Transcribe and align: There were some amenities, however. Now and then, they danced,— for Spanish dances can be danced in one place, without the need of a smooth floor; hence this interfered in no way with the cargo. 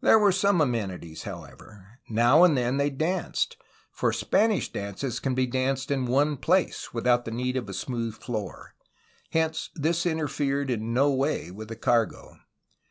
There 0.00 0.18
were 0.18 0.32
some 0.32 0.62
amenities, 0.62 1.24
however. 1.24 1.98
Now 2.08 2.42
and 2.42 2.56
then, 2.56 2.78
they 2.78 2.88
danced,— 2.88 3.58
for 3.92 4.10
Spanish 4.10 4.72
dances 4.72 5.20
can 5.20 5.34
be 5.34 5.46
danced 5.46 5.90
in 5.90 6.06
one 6.06 6.38
place, 6.38 6.94
without 6.94 7.26
the 7.26 7.32
need 7.32 7.58
of 7.58 7.68
a 7.68 7.74
smooth 7.74 8.14
floor; 8.14 8.74
hence 9.32 9.68
this 9.74 10.06
interfered 10.06 10.70
in 10.70 10.94
no 10.94 11.12
way 11.12 11.50
with 11.50 11.68
the 11.68 11.76
cargo. 11.76 12.38